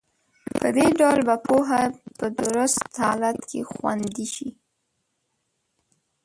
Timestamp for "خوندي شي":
3.71-4.49